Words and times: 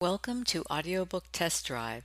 Welcome 0.00 0.44
to 0.44 0.64
Audiobook 0.70 1.24
Test 1.30 1.66
Drive. 1.66 2.04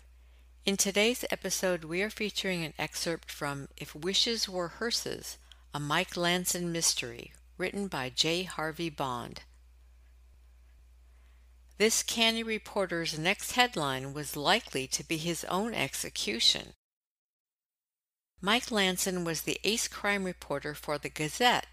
In 0.66 0.76
today's 0.76 1.24
episode, 1.32 1.86
we 1.86 2.02
are 2.02 2.10
featuring 2.10 2.66
an 2.66 2.74
excerpt 2.78 3.32
from 3.32 3.70
If 3.78 3.96
Wishes 3.96 4.50
Were 4.50 4.68
Hearses, 4.68 5.38
a 5.74 5.80
Mike 5.80 6.18
Lanson 6.18 6.74
mystery, 6.74 7.32
written 7.58 7.88
by 7.88 8.10
J. 8.10 8.44
Harvey 8.44 8.90
Bond. 8.90 9.44
This 11.78 12.04
canny 12.04 12.44
reporter's 12.44 13.18
next 13.18 13.54
headline 13.54 14.14
was 14.14 14.36
likely 14.36 14.88
to 14.88 15.08
be 15.08 15.16
his 15.16 15.46
own 15.46 15.74
execution. 15.74 16.74
Mike 18.42 18.72
Lanson 18.72 19.24
was 19.24 19.44
the 19.44 19.58
ace 19.64 19.88
crime 19.88 20.26
reporter 20.26 20.74
for 20.74 20.98
the 20.98 21.08
Gazette, 21.08 21.68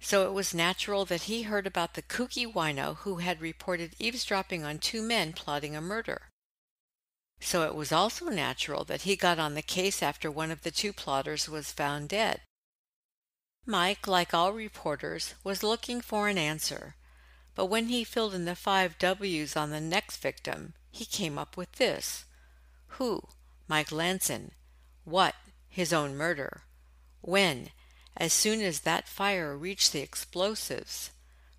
so 0.00 0.26
it 0.26 0.32
was 0.32 0.54
natural 0.54 1.04
that 1.04 1.22
he 1.22 1.42
heard 1.42 1.66
about 1.66 1.94
the 1.94 2.02
kooky 2.02 2.50
wino 2.50 2.96
who 2.98 3.16
had 3.16 3.40
reported 3.40 3.94
eavesdropping 3.98 4.64
on 4.64 4.78
two 4.78 5.02
men 5.02 5.32
plotting 5.32 5.74
a 5.74 5.80
murder. 5.80 6.28
So 7.40 7.62
it 7.62 7.74
was 7.74 7.92
also 7.92 8.26
natural 8.26 8.84
that 8.84 9.02
he 9.02 9.16
got 9.16 9.38
on 9.38 9.54
the 9.54 9.62
case 9.62 10.02
after 10.02 10.30
one 10.30 10.50
of 10.50 10.62
the 10.62 10.70
two 10.70 10.92
plotters 10.92 11.48
was 11.48 11.72
found 11.72 12.08
dead. 12.08 12.40
Mike, 13.66 14.06
like 14.06 14.32
all 14.32 14.52
reporters, 14.52 15.34
was 15.42 15.62
looking 15.62 16.00
for 16.00 16.28
an 16.28 16.38
answer, 16.38 16.94
but 17.54 17.66
when 17.66 17.88
he 17.88 18.04
filled 18.04 18.34
in 18.34 18.44
the 18.44 18.54
five 18.54 18.96
W's 18.98 19.56
on 19.56 19.70
the 19.70 19.80
next 19.80 20.18
victim, 20.18 20.74
he 20.90 21.04
came 21.04 21.36
up 21.36 21.56
with 21.56 21.72
this. 21.72 22.24
Who? 22.90 23.22
Mike 23.66 23.90
Lanson. 23.90 24.52
What? 25.04 25.34
His 25.68 25.92
own 25.92 26.16
murder. 26.16 26.62
When? 27.22 27.70
As 28.16 28.32
soon 28.32 28.62
as 28.62 28.80
that 28.80 29.08
fire 29.08 29.56
reached 29.56 29.92
the 29.92 30.00
explosives. 30.00 31.10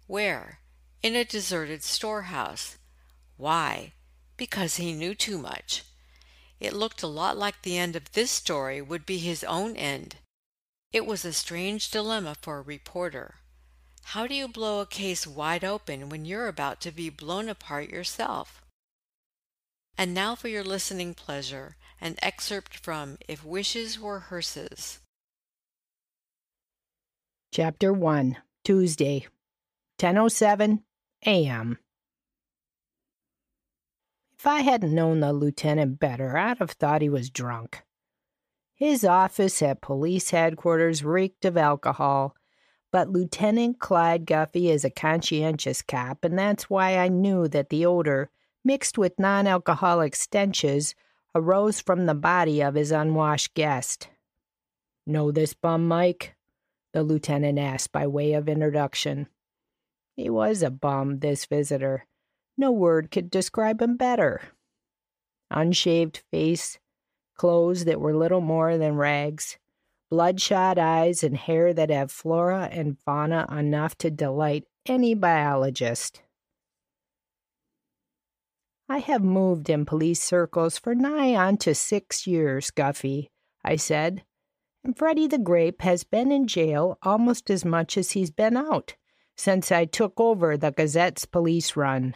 Where? 0.08 0.60
In 1.04 1.16
a 1.16 1.24
deserted 1.24 1.84
storehouse. 1.84 2.78
Why? 3.38 3.94
Because 4.38 4.78
he 4.78 4.94
knew 4.94 5.14
too 5.14 5.38
much. 5.38 5.84
It 6.60 6.74
looked 6.74 7.04
a 7.04 7.08
lot 7.08 7.38
like 7.38 7.62
the 7.62 7.78
end 7.78 7.96
of 7.96 8.14
this 8.14 8.32
story 8.32 8.82
would 8.82 9.06
be 9.06 9.20
his 9.20 9.44
own 9.44 9.76
end. 9.76 10.16
It 10.92 11.06
was 11.06 11.24
a 11.24 11.34
strange 11.34 11.92
dilemma 11.92 12.36
for 12.42 12.58
a 12.58 12.62
reporter. 12.62 13.36
How 14.12 14.26
do 14.26 14.34
you 14.34 14.48
blow 14.48 14.80
a 14.80 14.86
case 14.86 15.28
wide 15.28 15.64
open 15.64 16.10
when 16.10 16.26
you're 16.26 16.48
about 16.48 16.82
to 16.82 16.92
be 16.92 17.10
blown 17.10 17.50
apart 17.50 17.90
yourself? 17.90 18.62
And 19.98 20.14
now 20.14 20.36
for 20.36 20.48
your 20.48 20.64
listening 20.64 21.14
pleasure, 21.14 21.76
an 22.00 22.16
excerpt 22.22 22.78
from 22.78 23.18
If 23.28 23.44
Wishes 23.44 24.00
Were 24.00 24.22
Hearses. 24.22 25.00
Chapter 27.50 27.94
1 27.94 28.38
Tuesday 28.64 29.26
10:07 29.98 30.84
a.m. 31.26 31.80
If 34.38 34.46
I 34.46 34.60
hadn't 34.60 34.94
known 34.94 35.22
the 35.22 35.34
lieutenant 35.34 35.98
better, 35.98 36.38
I'd 36.38 36.60
have 36.60 36.72
thought 36.72 37.02
he 37.02 37.10
was 37.10 37.32
drunk. 37.32 37.84
His 38.76 39.04
office 39.06 39.62
at 39.64 39.82
police 39.82 40.30
headquarters 40.30 41.04
reeked 41.04 41.46
of 41.46 41.58
alcohol, 41.58 42.36
but 42.92 43.10
Lieutenant 43.10 43.80
Clyde 43.80 44.26
Guffy 44.26 44.70
is 44.70 44.86
a 44.86 44.92
conscientious 44.92 45.82
cop, 45.82 46.24
and 46.24 46.38
that's 46.38 46.70
why 46.70 46.98
I 46.98 47.08
knew 47.08 47.48
that 47.48 47.70
the 47.70 47.86
odor, 47.86 48.30
mixed 48.64 48.98
with 49.00 49.18
non 49.18 49.48
alcoholic 49.48 50.16
stenches, 50.16 50.94
arose 51.34 51.80
from 51.80 52.06
the 52.06 52.14
body 52.14 52.62
of 52.62 52.76
his 52.76 52.92
unwashed 52.92 53.54
guest. 53.56 54.10
Know 55.08 55.32
this 55.32 55.54
bum, 55.54 55.88
Mike? 55.88 56.37
The 56.94 57.04
lieutenant 57.04 57.60
asked 57.60 57.92
by 57.92 58.08
way 58.08 58.34
of 58.34 58.50
introduction. 58.50 59.28
He 60.16 60.30
was 60.30 60.64
a 60.64 60.70
bum, 60.70 61.20
this 61.20 61.46
visitor. 61.46 62.08
No 62.58 62.72
word 62.72 63.12
could 63.12 63.30
describe 63.30 63.82
him 63.82 63.98
better. 63.98 64.42
Unshaved 65.52 66.24
face, 66.32 66.80
clothes 67.36 67.86
that 67.86 68.02
were 68.02 68.16
little 68.16 68.42
more 68.42 68.78
than 68.78 68.96
rags, 68.96 69.58
bloodshot 70.10 70.78
eyes, 70.78 71.24
and 71.24 71.38
hair 71.38 71.74
that 71.74 71.90
have 71.90 72.12
flora 72.12 72.68
and 72.72 72.98
fauna 73.00 73.46
enough 73.52 73.98
to 74.00 74.10
delight 74.10 74.66
any 74.86 75.14
biologist. 75.14 76.22
I 78.90 79.00
have 79.00 79.24
moved 79.24 79.70
in 79.70 79.86
police 79.86 80.24
circles 80.24 80.78
for 80.78 80.96
nigh 80.96 81.36
on 81.36 81.58
to 81.58 81.76
six 81.76 82.26
years, 82.26 82.72
Guffy, 82.72 83.30
I 83.64 83.76
said, 83.76 84.24
Freddie 84.96 85.28
the 85.28 85.38
Grape 85.38 85.82
has 85.82 86.04
been 86.04 86.32
in 86.32 86.48
jail 86.48 86.98
almost 87.04 87.50
as 87.50 87.66
much 87.66 87.98
as 87.98 88.12
he's 88.12 88.32
been 88.32 88.56
out 88.56 88.96
since 89.36 89.72
I 89.72 89.86
took 89.86 90.20
over 90.20 90.58
the 90.58 90.72
Gazette's 90.72 91.26
police 91.26 91.76
run. 91.76 92.16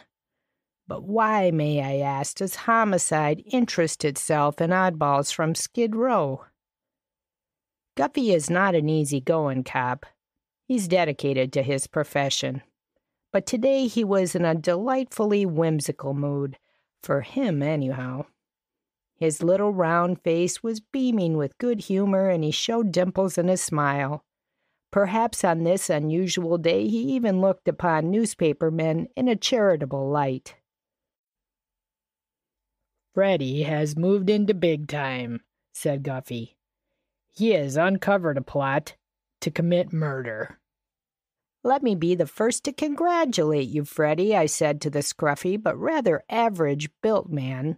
But 0.88 1.04
why, 1.04 1.52
may 1.52 1.82
I 1.82 2.06
ask, 2.06 2.38
does 2.38 2.56
homicide 2.56 3.44
interest 3.46 4.04
itself 4.04 4.60
in 4.60 4.72
oddballs 4.72 5.34
from 5.34 5.56
Skid 5.56 5.96
Row? 5.96 6.46
Guffy 7.96 8.34
is 8.34 8.50
not 8.50 8.74
an 8.74 8.90
easy-going 8.90 9.64
cop. 9.64 10.06
He's 10.68 10.88
dedicated 10.88 11.54
to 11.54 11.62
his 11.62 11.88
profession. 11.88 12.62
But 13.32 13.46
today 13.46 13.88
he 13.88 14.04
was 14.04 14.36
in 14.36 14.44
a 14.44 14.56
delightfully 14.56 15.46
whimsical 15.46 16.14
mood, 16.14 16.58
for 17.04 17.22
him 17.22 17.62
anyhow. 17.62 18.26
His 19.22 19.44
little 19.44 19.72
round 19.72 20.20
face 20.24 20.64
was 20.64 20.80
beaming 20.80 21.38
with 21.38 21.60
good 21.60 21.82
humor, 21.82 22.28
and 22.28 22.44
he 22.44 22.50
showed 22.50 22.92
dimples 22.92 23.38
in 23.38 23.50
his 23.50 23.62
smile. 23.62 24.26
Perhaps 24.90 25.44
on 25.44 25.64
this 25.64 25.92
unusual 25.92 26.58
day 26.58 26.88
he 26.88 27.04
even 27.14 27.40
looked 27.40 27.68
upon 27.68 28.10
newspaper 28.10 28.72
men 28.72 29.10
in 29.16 29.28
a 29.28 29.36
charitable 29.36 30.10
light. 30.10 30.56
Freddie 33.14 33.62
has 33.62 33.96
moved 33.96 34.28
into 34.28 34.56
big 34.56 34.88
time, 34.88 35.42
said 35.72 36.02
Guffy. 36.02 36.56
He 37.30 37.52
has 37.52 37.78
uncovered 37.78 38.40
a 38.40 38.42
plot 38.42 38.96
to 39.42 39.52
commit 39.52 39.94
murder. 39.94 40.60
Let 41.64 41.84
me 41.84 41.94
be 41.94 42.16
the 42.16 42.26
first 42.26 42.64
to 42.64 42.74
congratulate 42.74 43.70
you, 43.70 43.86
Freddie, 43.86 44.36
I 44.36 44.48
said 44.48 44.82
to 44.82 44.90
the 44.90 45.04
scruffy 45.04 45.62
but 45.62 45.78
rather 45.78 46.24
average 46.28 46.90
built 47.04 47.30
man 47.30 47.78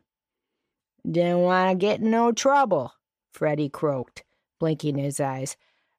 didn't 1.10 1.40
want 1.40 1.72
to 1.72 1.76
get 1.76 2.00
in 2.00 2.12
no 2.12 2.32
trouble, 2.32 2.94
Freddie 3.32 3.70
croaked, 3.70 4.24
blinking 4.60 4.98
his 4.98 5.20
eyes. 5.20 5.58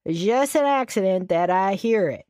Just 0.08 0.54
an 0.54 0.64
accident 0.64 1.28
that 1.28 1.50
I 1.50 1.74
hear 1.74 2.08
it. 2.08 2.26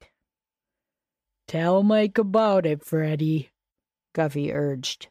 Tell 1.46 1.82
Mike 1.82 2.18
about 2.18 2.66
it, 2.66 2.84
Freddie, 2.84 3.50
Guffy 4.14 4.52
urged. 4.52 5.08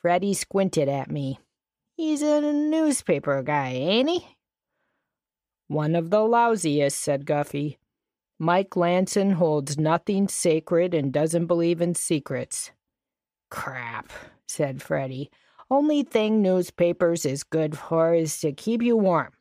Freddie 0.00 0.34
squinted 0.34 0.88
at 0.88 1.10
me. 1.10 1.38
He's 1.96 2.22
a 2.22 2.40
newspaper 2.40 3.42
guy, 3.42 3.70
ain't 3.72 4.08
he? 4.08 4.26
One 5.68 5.94
of 5.94 6.10
the 6.10 6.18
lousiest, 6.18 6.92
said 6.92 7.26
Guffy. 7.26 7.76
Mike 8.38 8.74
Lanson 8.74 9.32
holds 9.32 9.76
nothing 9.76 10.26
sacred 10.26 10.94
and 10.94 11.12
doesn't 11.12 11.46
believe 11.46 11.82
in 11.82 11.94
secrets. 11.94 12.70
Crap, 13.50 14.10
said 14.48 14.80
Freddie. 14.80 15.30
Only 15.70 16.02
thing 16.02 16.42
newspapers 16.42 17.24
is 17.24 17.44
good 17.44 17.78
for 17.78 18.12
is 18.12 18.40
to 18.40 18.50
keep 18.50 18.82
you 18.82 18.96
warm 18.96 19.32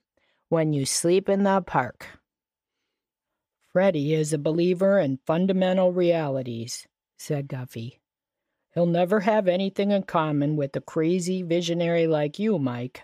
when 0.49 0.73
you 0.73 0.85
sleep 0.85 1.27
in 1.27 1.41
the 1.41 1.61
park. 1.61 2.05
Freddie 3.71 4.13
is 4.13 4.31
a 4.31 4.37
believer 4.37 4.99
in 4.99 5.19
fundamental 5.25 5.91
realities, 5.91 6.87
said 7.17 7.47
Guffy. 7.47 7.99
He'll 8.75 8.85
never 8.85 9.21
have 9.21 9.47
anything 9.47 9.89
in 9.89 10.03
common 10.03 10.55
with 10.55 10.75
a 10.75 10.81
crazy 10.81 11.41
visionary 11.41 12.05
like 12.05 12.37
you, 12.37 12.59
Mike. 12.59 13.03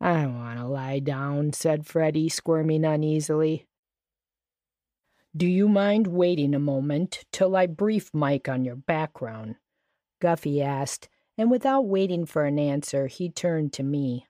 I 0.00 0.26
want 0.26 0.58
to 0.58 0.66
lie 0.66 0.98
down, 0.98 1.52
said 1.52 1.86
Freddie, 1.86 2.28
squirming 2.28 2.84
uneasily. 2.84 3.66
Do 5.36 5.46
you 5.46 5.68
mind 5.68 6.08
waiting 6.08 6.54
a 6.54 6.58
moment 6.58 7.24
till 7.30 7.54
I 7.56 7.66
brief 7.66 8.12
Mike 8.12 8.48
on 8.48 8.64
your 8.64 8.76
background? 8.76 9.56
Guffy 10.20 10.62
asked, 10.62 11.08
and 11.38 11.50
without 11.50 11.86
waiting 11.86 12.26
for 12.26 12.44
an 12.44 12.58
answer, 12.58 13.06
he 13.06 13.28
turned 13.28 13.72
to 13.74 13.82
me. 13.82 14.26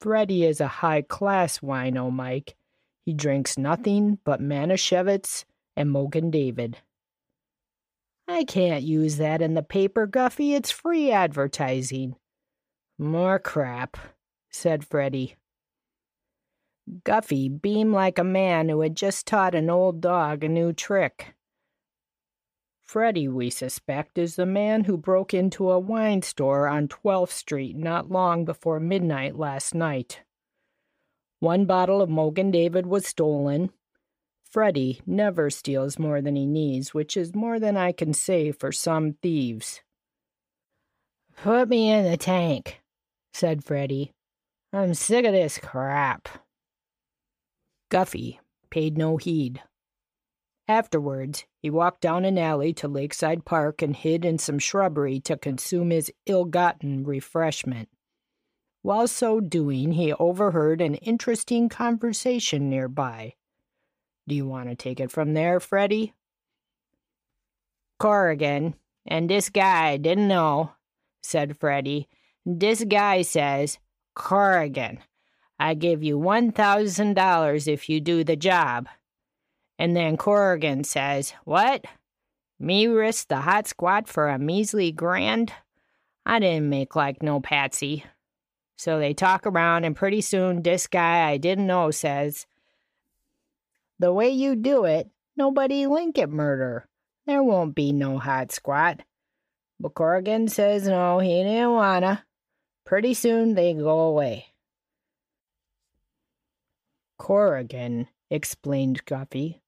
Freddie 0.00 0.44
is 0.44 0.60
a 0.60 0.68
high 0.68 1.02
class 1.02 1.60
wino, 1.60 2.10
Mike. 2.10 2.56
He 3.04 3.12
drinks 3.12 3.58
nothing 3.58 4.18
but 4.24 4.40
Manischewitz 4.40 5.44
and 5.76 5.90
Mogen 5.90 6.30
David. 6.30 6.78
I 8.28 8.44
can't 8.44 8.82
use 8.82 9.16
that 9.18 9.42
in 9.42 9.54
the 9.54 9.62
paper, 9.62 10.06
Guffy. 10.06 10.54
It's 10.54 10.70
free 10.70 11.10
advertising. 11.10 12.16
More 12.98 13.38
crap, 13.38 13.96
said 14.50 14.84
Freddie. 14.84 15.36
Guffy 17.04 17.48
beamed 17.48 17.92
like 17.92 18.18
a 18.18 18.24
man 18.24 18.68
who 18.68 18.80
had 18.80 18.96
just 18.96 19.26
taught 19.26 19.54
an 19.54 19.70
old 19.70 20.00
dog 20.00 20.44
a 20.44 20.48
new 20.48 20.72
trick. 20.72 21.34
Freddie, 22.92 23.26
we 23.26 23.48
suspect, 23.48 24.18
is 24.18 24.36
the 24.36 24.44
man 24.44 24.84
who 24.84 24.98
broke 24.98 25.32
into 25.32 25.70
a 25.70 25.78
wine 25.78 26.20
store 26.20 26.68
on 26.68 26.88
12th 26.88 27.30
Street 27.30 27.74
not 27.74 28.10
long 28.10 28.44
before 28.44 28.78
midnight 28.78 29.34
last 29.34 29.74
night. 29.74 30.20
One 31.40 31.64
bottle 31.64 32.02
of 32.02 32.10
Mogen 32.10 32.52
David 32.52 32.84
was 32.84 33.06
stolen. 33.06 33.70
Freddie 34.44 35.00
never 35.06 35.48
steals 35.48 35.98
more 35.98 36.20
than 36.20 36.36
he 36.36 36.44
needs, 36.44 36.92
which 36.92 37.16
is 37.16 37.34
more 37.34 37.58
than 37.58 37.78
I 37.78 37.92
can 37.92 38.12
say 38.12 38.52
for 38.52 38.70
some 38.70 39.14
thieves. 39.22 39.80
Put 41.34 41.70
me 41.70 41.90
in 41.90 42.04
the 42.04 42.18
tank, 42.18 42.82
said 43.32 43.64
Freddie. 43.64 44.12
I'm 44.70 44.92
sick 44.92 45.24
of 45.24 45.32
this 45.32 45.56
crap. 45.56 46.28
Guffy 47.90 48.38
paid 48.68 48.98
no 48.98 49.16
heed. 49.16 49.62
Afterwards, 50.68 51.44
he 51.58 51.70
walked 51.70 52.00
down 52.00 52.24
an 52.24 52.38
alley 52.38 52.72
to 52.74 52.88
Lakeside 52.88 53.44
Park 53.44 53.82
and 53.82 53.96
hid 53.96 54.24
in 54.24 54.38
some 54.38 54.58
shrubbery 54.58 55.20
to 55.20 55.36
consume 55.36 55.90
his 55.90 56.12
ill 56.26 56.44
gotten 56.44 57.04
refreshment. 57.04 57.88
While 58.82 59.08
so 59.08 59.40
doing, 59.40 59.92
he 59.92 60.12
overheard 60.12 60.80
an 60.80 60.96
interesting 60.96 61.68
conversation 61.68 62.68
nearby. 62.68 63.34
Do 64.26 64.34
you 64.34 64.46
want 64.46 64.68
to 64.68 64.76
take 64.76 65.00
it 65.00 65.10
from 65.10 65.34
there, 65.34 65.60
Freddie? 65.60 66.14
Corrigan, 67.98 68.74
and 69.06 69.28
this 69.28 69.50
guy 69.50 69.96
didn't 69.96 70.28
know, 70.28 70.72
said 71.22 71.58
Freddie. 71.58 72.08
This 72.44 72.82
guy 72.84 73.22
says, 73.22 73.78
Corrigan, 74.14 74.98
I 75.58 75.74
give 75.74 76.02
you 76.02 76.18
$1,000 76.18 77.68
if 77.68 77.88
you 77.88 78.00
do 78.00 78.24
the 78.24 78.36
job. 78.36 78.88
And 79.82 79.96
then 79.96 80.16
Corrigan 80.16 80.84
says, 80.84 81.34
What? 81.42 81.84
Me 82.60 82.86
risk 82.86 83.26
the 83.26 83.38
hot 83.38 83.66
squat 83.66 84.06
for 84.06 84.28
a 84.28 84.38
measly 84.38 84.92
grand? 84.92 85.52
I 86.24 86.38
didn't 86.38 86.68
make 86.68 86.94
like 86.94 87.20
no 87.20 87.40
patsy. 87.40 88.04
So 88.76 89.00
they 89.00 89.12
talk 89.12 89.44
around, 89.44 89.82
and 89.82 89.96
pretty 89.96 90.20
soon 90.20 90.62
this 90.62 90.86
guy 90.86 91.28
I 91.28 91.36
didn't 91.36 91.66
know 91.66 91.90
says, 91.90 92.46
the 93.98 94.12
way 94.12 94.30
you 94.30 94.54
do 94.54 94.84
it, 94.84 95.10
nobody 95.36 95.88
link 95.88 96.16
it 96.16 96.30
murder. 96.30 96.86
There 97.26 97.42
won't 97.42 97.74
be 97.74 97.92
no 97.92 98.18
hot 98.18 98.52
squat. 98.52 99.00
But 99.80 99.94
Corrigan 99.94 100.46
says 100.46 100.86
no, 100.86 101.18
he 101.18 101.42
didn't 101.42 101.72
wanna. 101.72 102.24
Pretty 102.84 103.14
soon 103.14 103.54
they 103.54 103.74
go 103.74 103.98
away. 103.98 104.46
Corrigan, 107.18 108.06
explained 108.30 109.04
Guffy, 109.06 109.61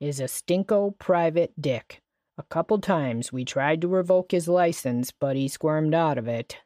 is 0.00 0.18
a 0.18 0.24
stinko 0.24 0.98
private 0.98 1.52
dick. 1.60 2.00
A 2.38 2.42
couple 2.44 2.80
times 2.80 3.32
we 3.32 3.44
tried 3.44 3.82
to 3.82 3.88
revoke 3.88 4.32
his 4.32 4.48
license, 4.48 5.12
but 5.12 5.36
he 5.36 5.46
squirmed 5.46 5.94
out 5.94 6.16
of 6.16 6.26
it. 6.26 6.56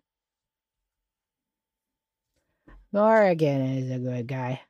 Corrigan 2.94 3.60
is 3.60 3.90
a 3.90 3.98
good 3.98 4.28
guy. 4.28 4.62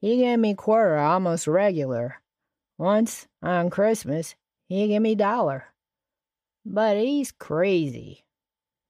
He 0.00 0.16
gave 0.16 0.40
me 0.40 0.54
quarter 0.54 0.98
almost 0.98 1.46
regular. 1.46 2.20
Once, 2.76 3.28
on 3.40 3.70
Christmas, 3.70 4.34
he 4.68 4.88
gave 4.88 5.00
me 5.00 5.14
dollar. 5.14 5.66
But 6.64 6.96
he's 6.96 7.30
crazy. 7.30 8.24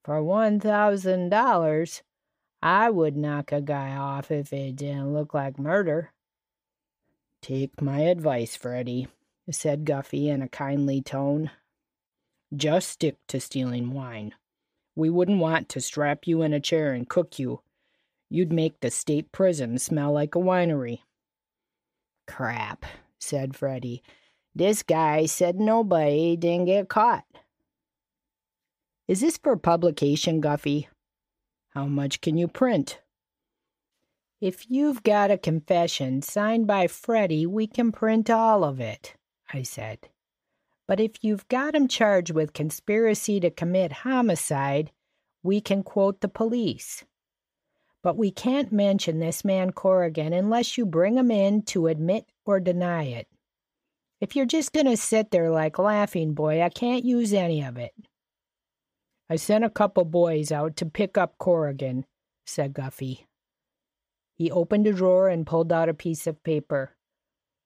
For 0.04 0.22
one 0.22 0.58
thousand 0.58 1.28
dollars, 1.28 2.02
I 2.62 2.88
would 2.88 3.16
knock 3.16 3.52
a 3.52 3.60
guy 3.60 3.94
off 3.94 4.30
if 4.30 4.52
it 4.52 4.76
didn't 4.76 5.12
look 5.12 5.34
like 5.34 5.58
murder. 5.58 6.12
Take 7.42 7.80
my 7.80 8.00
advice, 8.00 8.56
Freddie, 8.56 9.08
said 9.50 9.84
Guffy 9.84 10.28
in 10.28 10.42
a 10.42 10.48
kindly 10.48 11.00
tone. 11.00 11.50
Just 12.54 12.88
stick 12.88 13.16
to 13.28 13.40
stealing 13.40 13.92
wine. 13.92 14.34
We 14.94 15.10
wouldn't 15.10 15.40
want 15.40 15.68
to 15.70 15.80
strap 15.80 16.26
you 16.26 16.42
in 16.42 16.52
a 16.52 16.60
chair 16.60 16.92
and 16.92 17.08
cook 17.08 17.38
you 17.38 17.60
You'd 18.28 18.52
make 18.52 18.80
the 18.80 18.90
state 18.90 19.30
prison 19.30 19.78
smell 19.78 20.12
like 20.12 20.34
a 20.34 20.38
winery. 20.38 21.00
Crap, 22.26 22.84
said 23.20 23.54
Freddie. 23.54 24.02
This 24.54 24.82
guy 24.82 25.26
said 25.26 25.60
nobody 25.60 26.36
didn't 26.36 26.66
get 26.66 26.88
caught. 26.88 27.24
Is 29.06 29.20
this 29.20 29.38
for 29.38 29.56
publication, 29.56 30.40
Guffy? 30.40 30.88
How 31.70 31.86
much 31.86 32.20
can 32.20 32.36
you 32.36 32.48
print? 32.48 33.00
If 34.46 34.70
you've 34.70 35.02
got 35.02 35.32
a 35.32 35.38
confession 35.38 36.22
signed 36.22 36.68
by 36.68 36.86
Freddie, 36.86 37.46
we 37.46 37.66
can 37.66 37.90
print 37.90 38.30
all 38.30 38.62
of 38.62 38.78
it, 38.78 39.16
I 39.52 39.64
said. 39.64 40.08
But 40.86 41.00
if 41.00 41.24
you've 41.24 41.48
got 41.48 41.74
him 41.74 41.88
charged 41.88 42.30
with 42.30 42.52
conspiracy 42.52 43.40
to 43.40 43.50
commit 43.50 43.90
homicide, 43.90 44.92
we 45.42 45.60
can 45.60 45.82
quote 45.82 46.20
the 46.20 46.28
police. 46.28 47.02
But 48.04 48.16
we 48.16 48.30
can't 48.30 48.70
mention 48.70 49.18
this 49.18 49.44
man 49.44 49.72
Corrigan 49.72 50.32
unless 50.32 50.78
you 50.78 50.86
bring 50.86 51.16
him 51.16 51.32
in 51.32 51.62
to 51.62 51.88
admit 51.88 52.26
or 52.44 52.60
deny 52.60 53.02
it. 53.02 53.26
If 54.20 54.36
you're 54.36 54.46
just 54.46 54.72
going 54.72 54.86
to 54.86 54.96
sit 54.96 55.32
there 55.32 55.50
like 55.50 55.76
laughing 55.76 56.34
boy, 56.34 56.62
I 56.62 56.68
can't 56.68 57.04
use 57.04 57.32
any 57.32 57.64
of 57.64 57.78
it. 57.78 57.94
I 59.28 59.34
sent 59.34 59.64
a 59.64 59.70
couple 59.70 60.04
boys 60.04 60.52
out 60.52 60.76
to 60.76 60.86
pick 60.86 61.18
up 61.18 61.36
Corrigan, 61.38 62.06
said 62.44 62.74
Guffy. 62.74 63.25
He 64.36 64.50
opened 64.50 64.86
a 64.86 64.92
drawer 64.92 65.28
and 65.28 65.46
pulled 65.46 65.72
out 65.72 65.88
a 65.88 65.94
piece 65.94 66.26
of 66.26 66.42
paper. 66.44 66.94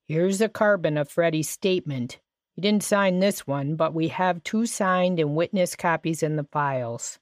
Here's 0.04 0.40
a 0.40 0.48
carbon 0.48 0.96
of 0.96 1.08
Freddie's 1.08 1.48
statement. 1.48 2.20
He 2.54 2.62
didn't 2.62 2.84
sign 2.84 3.18
this 3.18 3.46
one, 3.46 3.74
but 3.74 3.92
we 3.92 4.08
have 4.08 4.44
two 4.44 4.66
signed 4.66 5.18
and 5.18 5.34
witness 5.34 5.74
copies 5.74 6.22
in 6.22 6.36
the 6.36 6.46
files. 6.52 7.18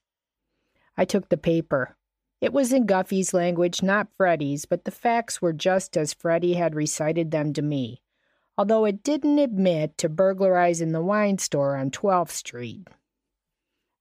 I 0.97 1.05
took 1.07 1.29
the 1.29 1.39
paper. 1.39 1.97
It 2.41 2.53
was 2.53 2.73
in 2.73 2.87
Guffy's 2.87 3.33
language, 3.33 3.83
not 3.83 4.13
Freddie's, 4.17 4.67
but 4.67 4.85
the 4.85 4.91
facts 4.91 5.41
were 5.41 5.53
just 5.53 5.97
as 5.97 6.13
Freddie 6.13 6.55
had 6.55 6.75
recited 6.75 7.31
them 7.31 7.53
to 7.55 7.63
me, 7.63 8.03
although 8.57 8.85
it 8.85 9.03
didn't 9.03 9.39
admit 9.39 9.97
to 9.99 10.09
burglarizing 10.09 10.93
the 10.93 11.03
wine 11.03 11.39
store 11.39 11.77
on 11.77 11.91
12th 11.91 12.31
Street. 12.31 12.87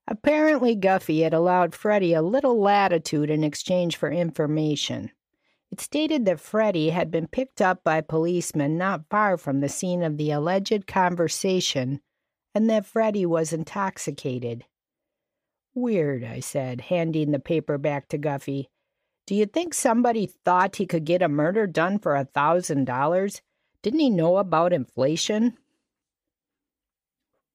Apparently, 0.07 0.75
Guffy 0.75 1.23
had 1.23 1.33
allowed 1.33 1.73
Freddie 1.73 2.13
a 2.13 2.21
little 2.21 2.59
latitude 2.59 3.29
in 3.29 3.44
exchange 3.44 3.95
for 3.95 4.11
information. 4.11 5.11
It 5.77 5.81
stated 5.81 6.25
that 6.25 6.39
Freddie 6.39 6.89
had 6.89 7.12
been 7.12 7.27
picked 7.27 7.62
up 7.62 7.83
by 7.83 8.01
policemen 8.01 8.79
not 8.79 9.07
far 9.12 9.38
from 9.38 9.59
the 9.59 9.69
scene 9.69 10.01
of 10.01 10.18
the 10.18 10.31
alleged 10.31 10.88
conversation 10.88 12.01
and 12.56 12.68
that 12.68 12.88
Freddie 12.88 13.27
was 13.27 13.53
intoxicated. 13.53 14.65
Weird, 15.75 16.24
I 16.24 16.39
said, 16.39 16.81
handing 16.81 17.29
the 17.29 17.38
paper 17.38 17.77
back 17.77 18.07
to 18.07 18.18
Guffy. 18.18 18.69
Do 19.27 19.35
you 19.35 19.45
think 19.45 19.75
somebody 19.75 20.25
thought 20.25 20.77
he 20.77 20.88
could 20.88 21.06
get 21.06 21.21
a 21.21 21.29
murder 21.29 21.68
done 21.68 22.00
for 22.00 22.15
a 22.15 22.25
thousand 22.25 22.85
dollars? 22.85 23.44
Didn't 23.83 24.00
he 24.00 24.09
know 24.09 24.38
about 24.38 24.73
inflation? 24.73 25.59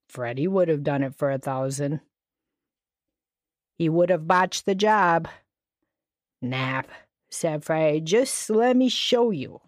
Freddie 0.09 0.47
would 0.47 0.69
have 0.69 0.85
done 0.85 1.03
it 1.03 1.17
for 1.17 1.33
a 1.33 1.39
thousand. 1.39 2.01
He 3.75 3.89
would 3.89 4.11
have 4.11 4.29
botched 4.29 4.65
the 4.65 4.77
job. 4.77 5.27
Nap, 6.41 6.87
said. 7.33 7.65
Just 8.05 8.51
let 8.51 8.77
me 8.77 8.89
show 8.89 9.31
you. 9.31 9.61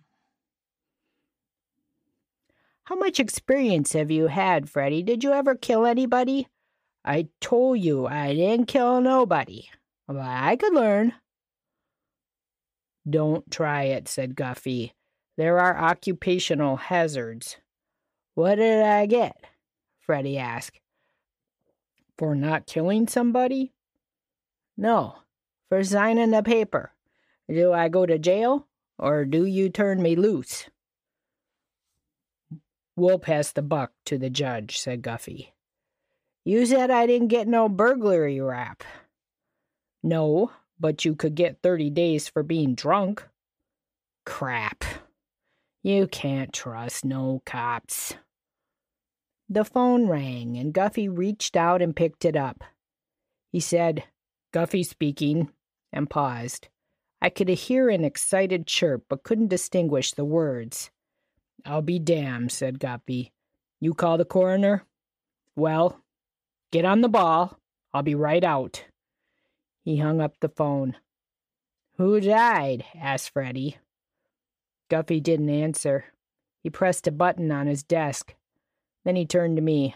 How 2.85 2.97
much 2.97 3.19
experience 3.19 3.95
have 3.95 4.11
you 4.11 4.27
had, 4.27 4.69
Freddie? 4.69 5.03
Did 5.03 5.25
you 5.25 5.33
ever 5.33 5.55
kill 5.55 5.87
anybody? 5.87 6.49
I 7.05 7.29
told 7.41 7.81
you 7.81 8.07
I 8.07 8.35
didn't 8.35 8.69
kill 8.69 9.01
nobody. 9.01 9.69
But 10.07 10.19
I 10.19 10.57
could 10.57 10.75
learn. 10.75 11.15
Don't 13.09 13.51
try 13.51 13.85
it, 13.85 14.09
said 14.09 14.35
Guffy. 14.35 14.93
There 15.37 15.59
are 15.59 15.77
occupational 15.77 16.77
hazards. 16.77 17.57
What 18.35 18.57
did 18.57 18.83
I 18.83 19.07
get? 19.07 19.37
Freddie 20.01 20.39
asked. 20.39 20.81
For 22.19 22.35
not 22.35 22.67
killing 22.67 23.09
somebody? 23.09 23.73
No, 24.77 25.17
for 25.69 25.83
signing 25.83 26.31
the 26.31 26.43
paper. 26.43 26.94
Do 27.49 27.73
I 27.73 27.89
go 27.89 28.07
to 28.07 28.19
jail 28.19 28.67
or 28.99 29.25
do 29.25 29.45
you 29.45 29.69
turn 29.69 30.03
me 30.03 30.17
loose? 30.17 30.69
We'll 32.97 33.19
pass 33.19 33.53
the 33.53 33.63
buck 33.63 33.93
to 34.07 34.19
the 34.19 34.31
judge, 34.31 34.79
said 34.79 35.03
Guffy. 35.03 35.49
You 36.45 36.65
said 36.67 36.91
I 36.91 37.07
didn't 37.07 37.29
get 37.29 37.49
no 37.49 37.69
burglary 37.69 38.41
rap. 38.41 38.85
No, 40.03 40.53
but 40.79 41.05
you 41.05 41.15
could 41.15 41.35
get 41.35 41.63
30 41.63 41.91
days 41.91 42.29
for 42.29 42.43
being 42.43 42.75
drunk. 42.75 43.27
Crap. 44.27 44.85
You 45.83 46.07
can't 46.07 46.53
trust 46.53 47.05
no 47.05 47.43
cops. 47.45 48.15
The 49.49 49.65
phone 49.65 50.09
rang, 50.09 50.57
and 50.57 50.73
Guffy 50.73 51.09
reached 51.09 51.57
out 51.57 51.83
and 51.83 51.97
picked 51.97 52.25
it 52.25 52.37
up. 52.37 52.65
He 53.53 53.61
said, 53.61 54.05
Guffy 54.53 54.85
speaking, 54.85 55.51
and 55.93 56.09
paused. 56.09 56.69
I 57.25 57.31
could 57.31 57.49
hear 57.49 57.89
an 57.89 58.05
excited 58.05 58.67
chirp, 58.67 59.07
but 59.09 59.23
couldn't 59.23 59.49
distinguish 59.49 60.13
the 60.13 60.27
words. 60.27 60.91
I'll 61.65 61.81
be 61.81 61.99
damned, 61.99 62.53
said 62.53 62.79
Guffy. 62.79 63.33
You 63.81 63.95
call 63.95 64.19
the 64.19 64.27
coroner? 64.27 64.85
Well, 65.57 66.05
Get 66.71 66.85
on 66.85 67.03
the 67.03 67.09
ball. 67.09 67.57
I'll 67.95 68.03
be 68.03 68.15
right 68.15 68.43
out. 68.45 68.85
He 69.85 69.99
hung 69.99 70.21
up 70.21 70.41
the 70.41 70.51
phone. 70.51 70.97
Who 71.99 72.21
died? 72.21 72.85
asked 72.95 73.31
Freddie. 73.31 73.79
Guffy 74.91 75.23
didn't 75.23 75.49
answer. 75.51 76.07
He 76.65 76.69
pressed 76.69 77.07
a 77.07 77.13
button 77.13 77.51
on 77.51 77.69
his 77.69 77.85
desk. 77.85 78.35
Then 79.05 79.15
he 79.17 79.25
turned 79.25 79.57
to 79.57 79.63
me. 79.63 79.95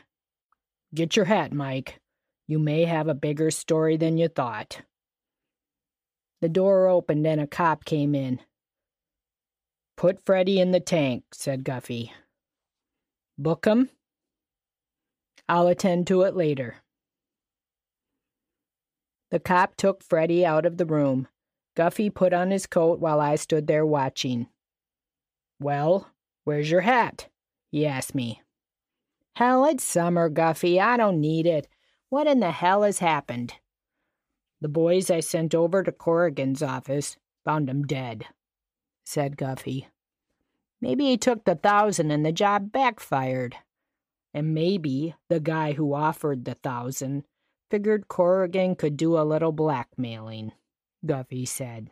Get 0.94 1.16
your 1.16 1.24
hat, 1.24 1.52
Mike. 1.52 1.98
You 2.46 2.60
may 2.60 2.84
have 2.84 3.08
a 3.08 3.12
bigger 3.14 3.50
story 3.50 3.98
than 3.98 4.16
you 4.16 4.28
thought. 4.28 4.80
The 6.40 6.48
door 6.48 6.88
opened 6.88 7.26
and 7.26 7.40
a 7.40 7.46
cop 7.46 7.84
came 7.84 8.14
in. 8.14 8.40
Put 9.96 10.24
Freddie 10.24 10.60
in 10.60 10.70
the 10.70 10.80
tank, 10.80 11.24
said 11.32 11.64
Guffy. 11.64 12.12
Book 13.36 13.64
him? 13.64 13.90
I'll 15.48 15.66
attend 15.66 16.06
to 16.08 16.22
it 16.22 16.36
later. 16.36 16.76
The 19.30 19.40
cop 19.40 19.76
took 19.76 20.02
Freddie 20.02 20.46
out 20.46 20.64
of 20.64 20.76
the 20.76 20.86
room. 20.86 21.28
Guffy 21.76 22.10
put 22.10 22.32
on 22.32 22.50
his 22.50 22.66
coat 22.66 22.98
while 22.98 23.20
I 23.20 23.36
stood 23.36 23.66
there 23.66 23.84
watching. 23.84 24.46
Well, 25.60 26.08
where's 26.44 26.70
your 26.70 26.82
hat? 26.82 27.28
he 27.70 27.86
asked 27.86 28.14
me. 28.14 28.42
Hell, 29.36 29.64
it's 29.66 29.84
summer, 29.84 30.28
Guffy. 30.28 30.80
I 30.80 30.96
don't 30.96 31.20
need 31.20 31.46
it. 31.46 31.68
What 32.08 32.26
in 32.26 32.40
the 32.40 32.50
hell 32.50 32.82
has 32.82 33.00
happened? 33.00 33.54
The 34.60 34.68
boys 34.68 35.10
I 35.10 35.20
sent 35.20 35.54
over 35.54 35.82
to 35.82 35.92
Corrigan's 35.92 36.62
office 36.62 37.16
found 37.44 37.68
him 37.68 37.84
dead 37.84 38.26
said 39.08 39.38
Guffy. 39.38 39.86
Maybe 40.82 41.06
he 41.06 41.16
took 41.16 41.44
the 41.44 41.54
thousand 41.54 42.10
and 42.10 42.26
the 42.26 42.32
job 42.32 42.70
backfired. 42.70 43.56
And 44.34 44.52
maybe 44.52 45.14
the 45.30 45.40
guy 45.40 45.72
who 45.72 45.94
offered 45.94 46.44
the 46.44 46.54
thousand 46.54 47.24
figured 47.70 48.08
Corrigan 48.08 48.76
could 48.76 48.98
do 48.98 49.18
a 49.18 49.24
little 49.24 49.52
blackmailing, 49.52 50.52
Guffy 51.04 51.48
said. 51.48 51.90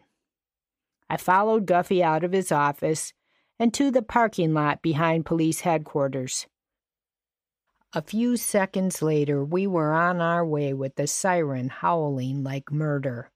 I 1.08 1.16
followed 1.16 1.66
Guffy 1.66 2.02
out 2.02 2.23
of 2.23 2.32
his 2.32 2.52
office 2.52 3.14
and 3.58 3.73
to 3.73 3.90
the 3.90 4.02
parking 4.02 4.52
lot 4.52 4.82
behind 4.82 5.25
police 5.25 5.61
headquarters. 5.61 6.46
A 7.93 8.02
few 8.02 8.37
seconds 8.37 9.00
later, 9.00 9.45
we 9.45 9.66
were 9.66 9.93
on 9.93 10.21
our 10.21 10.45
way 10.45 10.75
with 10.75 10.97
the 10.97 11.07
siren 11.07 11.69
howling 11.69 12.43
like 12.43 12.71
murder. 12.71 13.31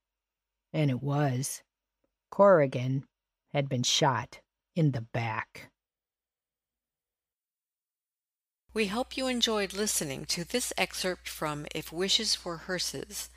And 0.73 0.91
it 0.91 1.03
was. 1.03 1.63
Corrigan 2.31 3.05
had 3.53 3.69
been 3.69 3.83
shot 3.83 4.41
in 4.77 4.93
the 4.93 5.01
back. 5.01 5.71
We 8.73 8.87
hope 8.87 9.17
you 9.17 9.27
enjoyed 9.27 9.73
listening 9.73 10.27
to 10.27 10.45
this 10.45 10.73
excerpt 10.79 11.29
from 11.29 11.67
If 11.75 11.91
Wishes 11.91 12.45
Were 12.45 12.59
Hearses. 12.59 13.29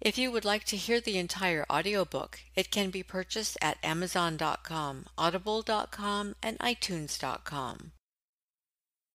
If 0.00 0.16
you 0.16 0.30
would 0.30 0.44
like 0.44 0.64
to 0.66 0.76
hear 0.76 1.00
the 1.00 1.18
entire 1.18 1.66
audiobook, 1.68 2.40
it 2.54 2.70
can 2.70 2.90
be 2.90 3.02
purchased 3.02 3.58
at 3.60 3.78
Amazon.com, 3.82 5.06
Audible.com, 5.18 6.36
and 6.40 6.58
iTunes.com. 6.60 7.92